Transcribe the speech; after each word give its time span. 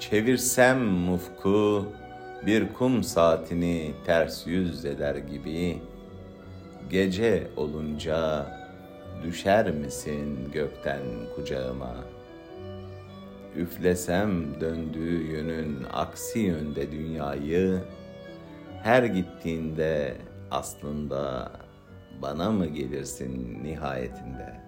Çevirsem 0.00 0.84
mufku 0.84 1.86
bir 2.46 2.72
kum 2.72 3.02
saatini 3.04 3.92
ters 4.06 4.46
yüz 4.46 4.84
eder 4.84 5.14
gibi 5.14 5.78
Gece 6.90 7.48
olunca 7.56 8.46
düşer 9.22 9.70
misin 9.70 10.50
gökten 10.52 11.00
kucağıma? 11.36 11.94
Üflesem 13.56 14.60
döndüğü 14.60 15.32
yönün 15.32 15.86
aksi 15.92 16.38
yönde 16.38 16.92
dünyayı 16.92 17.80
Her 18.82 19.02
gittiğinde 19.02 20.16
aslında 20.50 21.52
bana 22.22 22.50
mı 22.50 22.66
gelirsin 22.66 23.64
nihayetinde?'' 23.64 24.67